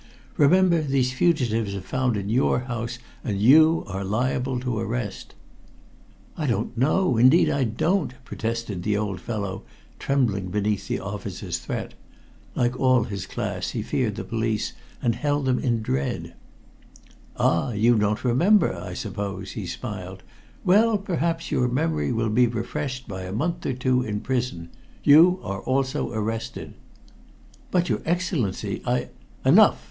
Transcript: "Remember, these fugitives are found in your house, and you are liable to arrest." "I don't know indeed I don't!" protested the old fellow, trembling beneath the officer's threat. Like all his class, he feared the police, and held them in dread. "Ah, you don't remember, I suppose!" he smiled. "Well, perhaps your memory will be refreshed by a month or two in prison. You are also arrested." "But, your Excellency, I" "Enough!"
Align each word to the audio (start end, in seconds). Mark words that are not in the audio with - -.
"Remember, 0.35 0.81
these 0.81 1.13
fugitives 1.13 1.75
are 1.75 1.79
found 1.79 2.17
in 2.17 2.27
your 2.27 2.61
house, 2.61 2.97
and 3.23 3.39
you 3.39 3.83
are 3.85 4.03
liable 4.03 4.59
to 4.61 4.79
arrest." 4.79 5.35
"I 6.35 6.47
don't 6.47 6.75
know 6.75 7.17
indeed 7.17 7.51
I 7.51 7.65
don't!" 7.65 8.15
protested 8.25 8.81
the 8.81 8.97
old 8.97 9.19
fellow, 9.21 9.61
trembling 9.99 10.47
beneath 10.49 10.87
the 10.87 10.99
officer's 10.99 11.59
threat. 11.59 11.93
Like 12.55 12.79
all 12.79 13.03
his 13.03 13.27
class, 13.27 13.69
he 13.69 13.83
feared 13.83 14.15
the 14.15 14.23
police, 14.23 14.73
and 15.03 15.13
held 15.13 15.45
them 15.45 15.59
in 15.59 15.83
dread. 15.83 16.33
"Ah, 17.37 17.71
you 17.73 17.95
don't 17.95 18.23
remember, 18.25 18.75
I 18.75 18.95
suppose!" 18.95 19.51
he 19.51 19.67
smiled. 19.67 20.23
"Well, 20.65 20.97
perhaps 20.97 21.51
your 21.51 21.67
memory 21.67 22.11
will 22.11 22.29
be 22.31 22.47
refreshed 22.47 23.07
by 23.07 23.21
a 23.21 23.31
month 23.31 23.67
or 23.67 23.73
two 23.73 24.01
in 24.01 24.21
prison. 24.21 24.69
You 25.03 25.39
are 25.43 25.61
also 25.61 26.11
arrested." 26.11 26.73
"But, 27.69 27.87
your 27.87 28.01
Excellency, 28.03 28.81
I" 28.83 29.09
"Enough!" 29.45 29.79